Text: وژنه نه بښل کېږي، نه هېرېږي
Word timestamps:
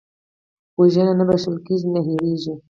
وژنه 0.79 1.13
نه 1.19 1.23
بښل 1.29 1.55
کېږي، 1.65 1.87
نه 1.93 1.99
هېرېږي 2.05 2.53